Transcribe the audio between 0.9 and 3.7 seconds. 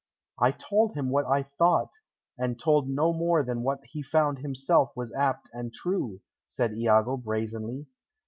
him what I thought, and told no more than